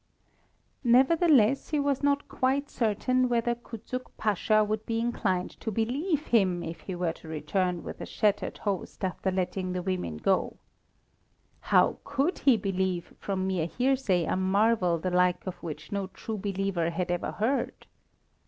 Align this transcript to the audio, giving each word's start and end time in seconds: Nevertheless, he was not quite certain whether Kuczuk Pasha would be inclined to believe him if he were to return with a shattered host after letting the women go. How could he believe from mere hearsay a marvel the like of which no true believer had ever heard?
Nevertheless, 0.83 1.69
he 1.69 1.79
was 1.79 2.01
not 2.01 2.27
quite 2.27 2.71
certain 2.71 3.29
whether 3.29 3.53
Kuczuk 3.53 4.09
Pasha 4.17 4.63
would 4.63 4.83
be 4.87 4.99
inclined 4.99 5.51
to 5.59 5.69
believe 5.69 6.25
him 6.25 6.63
if 6.63 6.79
he 6.81 6.95
were 6.95 7.13
to 7.13 7.27
return 7.27 7.83
with 7.83 8.01
a 8.01 8.07
shattered 8.07 8.57
host 8.57 9.05
after 9.05 9.29
letting 9.29 9.73
the 9.73 9.83
women 9.83 10.17
go. 10.17 10.57
How 11.59 11.99
could 12.03 12.39
he 12.39 12.57
believe 12.57 13.13
from 13.19 13.45
mere 13.45 13.67
hearsay 13.67 14.25
a 14.25 14.35
marvel 14.35 14.97
the 14.97 15.11
like 15.11 15.45
of 15.45 15.61
which 15.61 15.91
no 15.91 16.07
true 16.07 16.39
believer 16.39 16.89
had 16.89 17.11
ever 17.11 17.33
heard? 17.33 17.85